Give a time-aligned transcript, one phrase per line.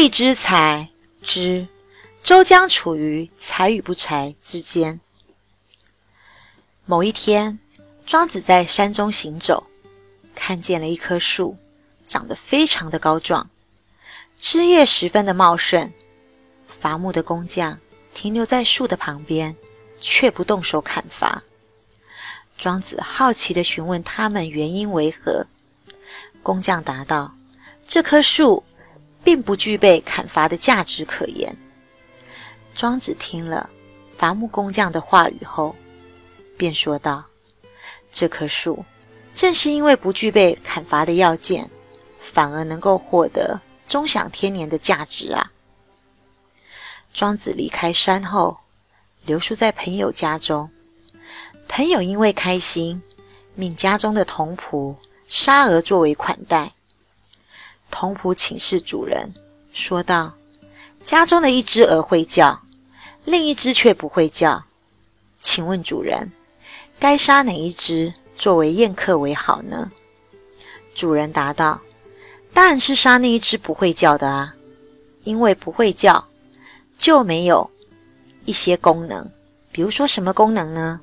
[0.00, 0.88] 地之财，
[1.22, 1.68] 之
[2.22, 4.98] 周将处于财与不财之间。
[6.86, 7.58] 某一天，
[8.06, 9.66] 庄子在山中行走，
[10.34, 11.58] 看见了一棵树，
[12.06, 13.50] 长得非常的高壮，
[14.40, 15.92] 枝叶十分的茂盛。
[16.80, 17.78] 伐木的工匠
[18.14, 19.54] 停留在树的旁边，
[20.00, 21.42] 却不动手砍伐。
[22.56, 25.46] 庄子好奇的询问他们原因为何，
[26.42, 27.34] 工匠答道
[27.86, 28.64] ：“这棵树
[29.22, 31.56] 并不具备砍伐的价值可言。”
[32.74, 33.68] 庄子听了
[34.16, 35.74] 伐木工匠的话语后，
[36.56, 37.24] 便说道
[38.12, 38.84] ：“这棵树
[39.34, 41.68] 正是因为不具备砍伐的要件，
[42.20, 45.52] 反而能够获得终享天年的价值啊！”
[47.12, 48.58] 庄子离开山后，
[49.26, 50.70] 留宿在朋友家中。
[51.68, 53.02] 朋友因为开心，
[53.54, 54.94] 命家中的童仆
[55.26, 56.72] 杀鹅作为款待。
[57.90, 59.34] 童仆请示主人，
[59.72, 60.34] 说道
[61.04, 62.60] ：“家中的一只鹅会叫，
[63.24, 64.64] 另一只却不会叫，
[65.40, 66.30] 请问主人，
[66.98, 69.90] 该杀哪一只作为宴客为好呢？”
[70.94, 71.80] 主人答道
[72.54, 74.54] ：“当然是杀那一只不会叫的啊，
[75.24, 76.24] 因为不会叫。”
[76.98, 77.70] 就没有
[78.44, 79.26] 一些功能，
[79.72, 81.00] 比如说什么功能呢？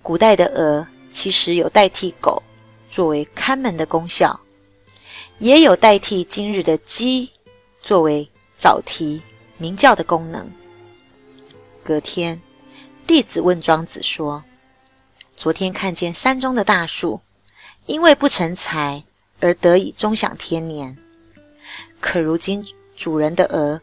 [0.00, 2.40] 古代的鹅其实有代替狗
[2.88, 4.38] 作为看门的功效，
[5.38, 7.30] 也有代替今日的鸡
[7.80, 9.22] 作为早啼
[9.58, 10.50] 鸣叫的功能。
[11.84, 12.40] 隔天，
[13.06, 14.42] 弟子问庄子说
[15.36, 17.20] ：“昨天看见山中的大树，
[17.86, 19.04] 因为不成材
[19.40, 20.96] 而得以终享天年，
[22.00, 22.64] 可如今
[22.96, 23.80] 主人的鹅。”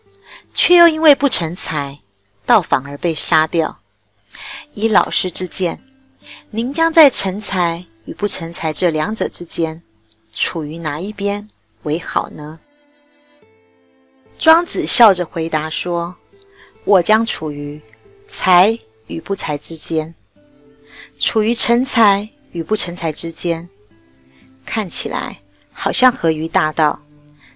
[0.56, 2.00] 却又因为不成才，
[2.46, 3.80] 倒反而被杀掉。
[4.74, 5.84] 以老师之见，
[6.52, 9.82] 您将在成才与不成才这两者之间，
[10.34, 11.48] 处于哪一边
[11.84, 12.60] 为好呢？
[14.40, 16.16] 庄子笑着回答说
[16.84, 17.80] ：“我将处于
[18.28, 18.78] 才
[19.08, 20.14] 与不才之间，
[21.20, 23.70] 处于成才与不成才之间，
[24.66, 25.40] 看起来
[25.72, 27.00] 好像合于大道，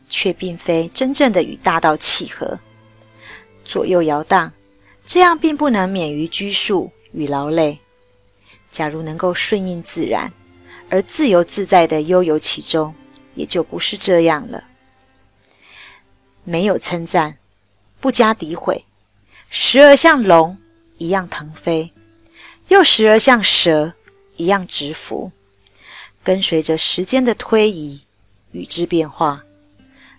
[0.10, 2.60] 却并非真正的与大道契合。”
[3.66, 4.54] 左右摇荡，
[5.06, 7.80] 这样并不能免于拘束与劳累。
[8.72, 10.32] 假如能够顺应自然，
[10.90, 12.96] 而自由自在的悠游其中，
[13.36, 14.64] 也就不是这样了。
[16.44, 17.38] 没有称赞，
[18.00, 18.86] 不加诋毁，
[19.50, 20.58] 时而像龙
[20.98, 21.92] 一样腾飞，
[22.70, 23.94] 又时而像蛇
[24.38, 25.32] 一样直伏，
[26.24, 28.02] 跟随着时间的推移
[28.52, 29.44] 与之变化，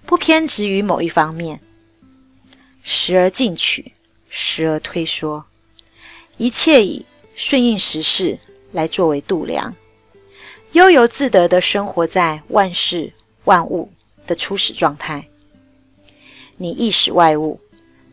[0.05, 1.61] 不偏执于某一方面。
[2.83, 3.93] 时而进取，
[4.28, 5.45] 时而退缩，
[6.37, 8.39] 一切以顺应时势
[8.73, 9.75] 来作为度量，
[10.73, 13.12] 悠游自得的生活在万事
[13.45, 13.91] 万物
[14.27, 15.27] 的初始状态。
[16.56, 17.61] 你意识外物，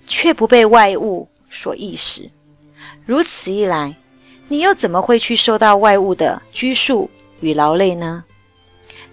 [0.07, 2.29] 却不被外物所意识，
[3.05, 3.97] 如此一来，
[4.47, 7.09] 你又怎么会去受到外物的拘束
[7.41, 8.23] 与劳累呢？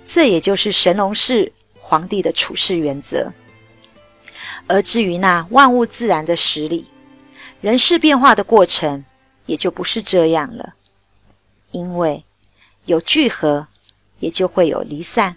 [0.06, 3.32] 这也就是神农氏皇帝的处事原则。
[4.68, 6.86] 而至于那万物自然的实理，
[7.60, 9.04] 人事变化的过程，
[9.46, 10.74] 也就不是这样了。
[11.72, 12.24] 因为
[12.86, 13.66] 有聚合，
[14.18, 15.34] 也就会有离散；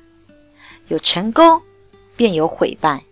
[0.87, 1.61] 有成功，
[2.15, 3.03] 便有毁败。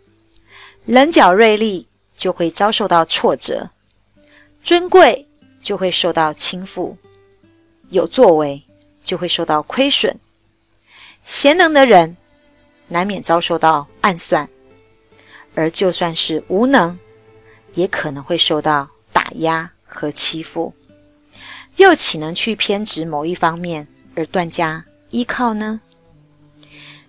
[0.86, 3.70] 棱角锐利，就会遭受到挫折；
[4.64, 5.28] 尊贵，
[5.62, 6.96] 就会受到倾覆；
[7.90, 8.64] 有作为，
[9.04, 10.20] 就会受到亏损。
[11.24, 12.18] 贤能的人，
[12.88, 14.50] 难免遭受到暗算。
[15.56, 16.98] 而就算是无能，
[17.76, 20.74] 也可能会受到打压和欺负，
[21.76, 25.82] 又岂能去偏执某一方面而断家依靠呢？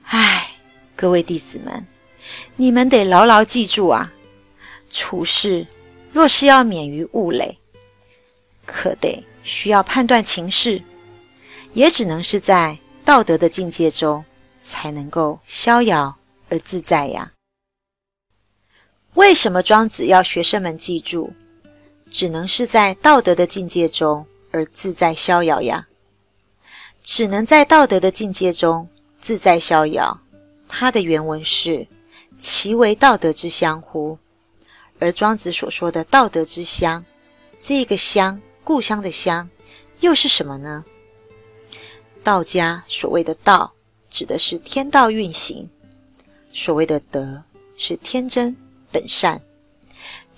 [0.03, 0.50] 唉，
[0.97, 1.87] 各位弟子们，
[2.56, 4.12] 你们得牢牢记住啊！
[4.91, 5.66] 处事
[6.12, 7.59] 若是要免于物累，
[8.64, 10.82] 可得需要判断情势，
[11.73, 14.25] 也只能是在道德的境界中
[14.62, 16.17] 才能够逍遥
[16.49, 17.32] 而自在呀。
[19.14, 21.32] 为什么庄子要学生们记住，
[22.11, 25.87] 只能是在道德的境界中而自在逍遥呀？
[27.05, 28.89] 只能在道德的境界中
[29.21, 30.19] 自在逍遥。
[30.67, 31.87] 它的原文是
[32.41, 34.19] “其为道德之乡乎”，
[34.99, 37.05] 而庄子所说的道德之乡，
[37.61, 39.49] 这个乡，故乡的乡，
[40.01, 40.85] 又是什么呢？
[42.25, 43.73] 道家所谓的道，
[44.11, 45.69] 指的是天道运行；
[46.53, 47.41] 所谓的德，
[47.77, 48.56] 是天真。
[48.91, 49.43] 本善，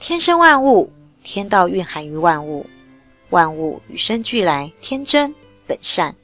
[0.01, 0.91] 天生万物，
[1.23, 2.65] 天道蕴含于万物，
[3.29, 5.35] 万物与生俱来，天真
[5.67, 6.17] 本善，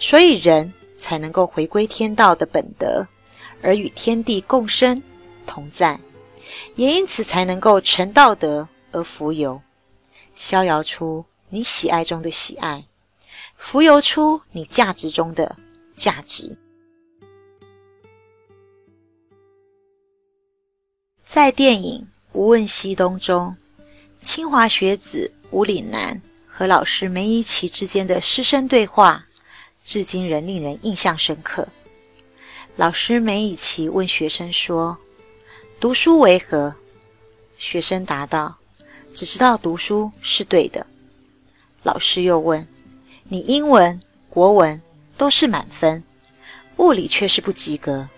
[0.00, 3.06] 所以人才能够回归天道的本德，
[3.62, 5.00] 而与天地共生
[5.46, 6.00] 同在，
[6.74, 9.60] 也因此才能够成道德而浮游，
[10.34, 12.86] 逍遥出你喜爱中的喜爱，
[13.56, 15.54] 浮游出你价值中的
[15.94, 16.56] 价值。
[21.24, 22.00] 在电影
[22.32, 23.54] 《无问西东》中，
[24.22, 29.26] 清华学子吴岭南和老师梅贻琦之间的师生对话，
[29.90, 31.66] 至今仍令人印象深刻。
[32.76, 34.96] 老师梅以琦问学生说
[35.80, 36.72] ：“读书为何？”
[37.58, 38.56] 学生答道
[39.12, 40.86] ：“只知道读书是对的。”
[41.82, 42.64] 老师又问
[43.26, 44.80] ：“你英文、国文
[45.16, 46.04] 都是满分，
[46.76, 48.08] 物理却是不及格。”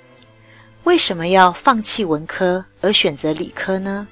[0.85, 4.07] 为什么要放弃文科而选择理科呢？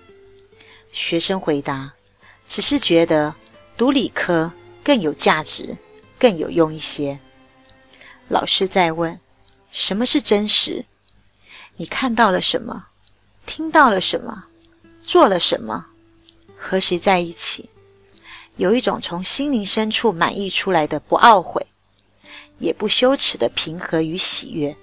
[0.93, 1.93] 学生回答
[2.49, 3.35] ：“只是觉得
[3.77, 4.51] 读理科
[4.83, 5.77] 更有价值，
[6.19, 7.19] 更有用一些。”
[8.31, 9.19] 老师在问
[9.73, 10.85] ：“什么是真实？
[11.79, 12.87] 你看到了什么？
[13.45, 14.45] 听到了什么？
[15.05, 15.87] 做了什么？
[16.57, 17.69] 和谁在一起？
[18.55, 21.67] 有一种从心灵深处满溢出来的不懊悔，
[22.61, 24.77] 也不羞耻的平和与喜悦。”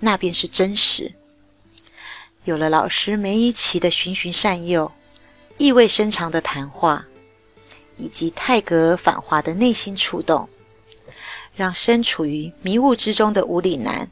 [0.00, 1.14] 那便是真实。
[2.44, 4.92] 有了老师梅贻琦的循循善诱、
[5.56, 7.06] 意味深长的谈话，
[7.96, 10.46] 以及泰戈尔反华的内心触动，
[11.58, 14.08] 让身处于迷雾之中的吴里南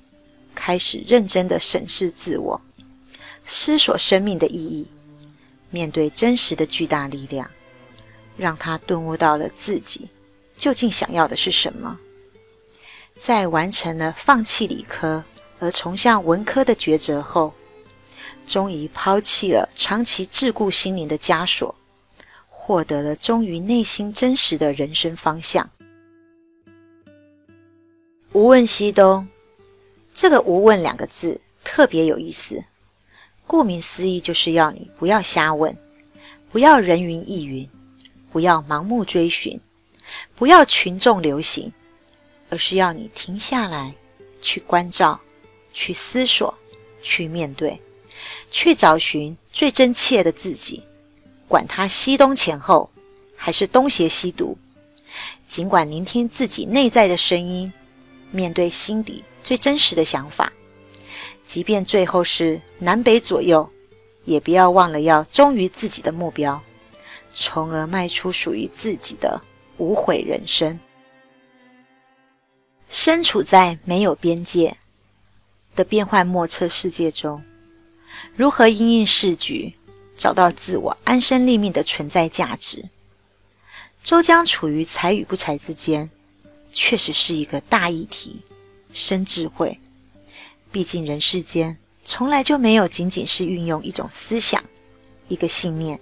[0.53, 2.61] 开始认真的审视自我，
[3.45, 4.89] 思索生命的意义。
[5.71, 7.49] 面对真实的巨大力量，
[8.37, 10.09] 让他顿悟到了自己
[10.57, 11.97] 究竟想要的是什么。
[13.17, 15.25] 在完成了放弃理科。
[15.59, 17.55] 而重向文科的抉择后，
[18.47, 21.75] 终于抛弃了长期桎梏心灵的枷锁，
[22.51, 25.71] 获得了忠于内心真实的人生方向。
[28.37, 29.27] 无问西东，
[30.15, 32.63] 这个“无问”两个字特别有意思。
[33.47, 35.75] 顾名思义，就是要你不要瞎问，
[36.53, 37.67] 不要人云亦云，
[38.31, 39.59] 不要盲目追寻，
[40.35, 41.73] 不要群众流行，
[42.51, 43.95] 而是要你停下来
[44.43, 45.19] 去关照。
[45.73, 46.55] 去思索，
[47.03, 47.81] 去面对，
[48.51, 50.83] 去找寻最真切的自己。
[51.49, 52.91] 管他西东前后，
[53.35, 54.59] 还是东邪西毒，
[55.49, 57.73] 尽管聆听自己内在的声音，
[58.31, 60.53] 面对心底最真实的想法，
[61.45, 63.69] 即便最后是南北左右，
[64.25, 66.61] 也不要忘了要忠于自己的目标，
[67.33, 69.41] 从而迈出属于自己的
[69.77, 70.79] 无悔人生。
[72.89, 74.77] 身处在没有边界。
[75.75, 77.45] 的变幻莫测世界中，
[78.35, 79.75] 如何因应世局，
[80.17, 82.83] 找到自我安身立命的存在价值？
[84.03, 86.11] 周将处于才与不才之间，
[86.79, 88.39] 确实是一个大议题，
[88.93, 89.81] 深智慧。
[90.71, 91.75] 毕竟人世间
[92.05, 94.63] 从来就没有仅仅是运用一种思想、
[95.29, 95.99] 一个信念、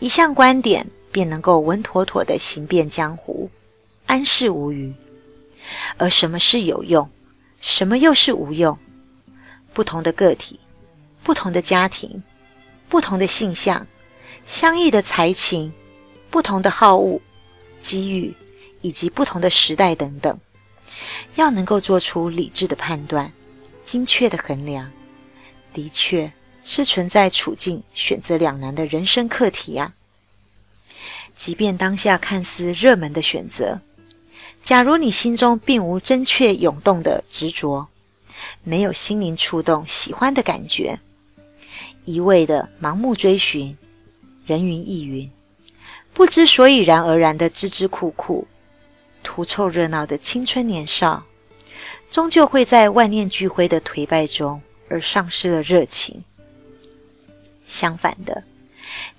[0.00, 3.50] 一项观点，便能够稳妥妥的行遍江湖，
[4.04, 4.92] 安适无虞。
[5.96, 7.08] 而什么是有用，
[7.62, 8.78] 什么又是无用？
[9.72, 10.60] 不同的个体，
[11.22, 12.22] 不同的家庭，
[12.90, 13.86] 不同的性向，
[14.44, 15.72] 相异的才情，
[16.28, 17.18] 不同的好恶、
[17.80, 18.34] 机遇，
[18.82, 20.38] 以及不同的时代等等，
[21.36, 23.32] 要能够做出理智的判断、
[23.84, 24.92] 精确的衡量，
[25.72, 26.30] 的确
[26.62, 29.94] 是存在处境选择两难的人生课题啊。
[31.34, 33.80] 即便当下看似热门的选择，
[34.62, 37.88] 假如你心中并无真切涌动的执着。
[38.64, 40.98] 没有心灵触动、喜欢的感觉，
[42.04, 43.76] 一味的盲目追寻，
[44.44, 45.30] 人云亦云，
[46.12, 48.48] 不知所以然而然的孜孜酷酷，
[49.22, 51.24] 图凑热闹的青春年少，
[52.10, 56.22] 终究会在万念俱灰的颓败中而丧失了热情。
[57.66, 58.42] 相反的，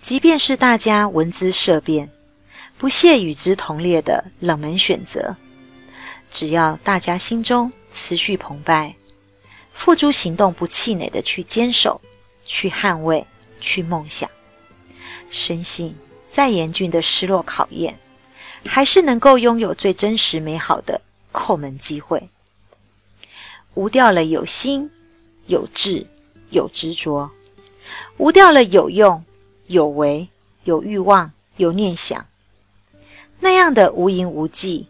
[0.02, 2.12] 即便是大家闻之色变，
[2.78, 5.36] 不屑与之同列的冷门选择，
[6.30, 8.96] 只要大家心中持续澎湃。
[9.74, 12.00] 付诸行动，不气馁的去坚守、
[12.46, 13.26] 去捍卫、
[13.60, 14.30] 去梦想，
[15.32, 15.96] 深信
[16.30, 17.98] 再严峻的失落考验，
[18.66, 21.02] 还是能够拥有最真实美好的
[21.32, 22.30] 叩门机会。
[23.74, 24.90] 无掉了有心、
[25.48, 26.06] 有志、
[26.50, 27.30] 有执着；
[28.18, 29.24] 无掉了有用、
[29.68, 30.28] 有为、
[30.64, 32.26] 有欲望、有念想。
[33.40, 34.88] 那样的无垠无际、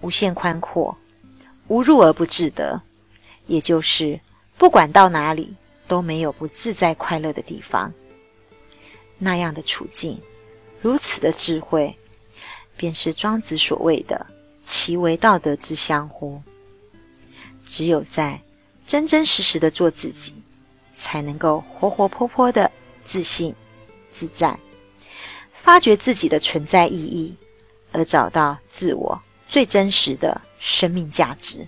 [0.00, 0.96] 无限宽阔、
[1.68, 2.80] 无入而不至得，
[3.46, 4.20] 也就是。
[4.58, 5.54] 不管到哪里
[5.86, 7.92] 都没有不自在快乐的地方。
[9.18, 10.18] 那样的处境，
[10.80, 11.94] 如此的智慧，
[12.76, 14.26] 便是庄子所谓的
[14.64, 16.40] “其为道德之相乎”。
[17.66, 18.40] 只有在
[18.86, 20.34] 真真实实的做自己，
[20.94, 22.70] 才能够活活泼泼的
[23.02, 23.54] 自信、
[24.10, 24.58] 自在，
[25.52, 27.34] 发掘自己的存在意义，
[27.92, 31.66] 而找到自我最真实的生命价值。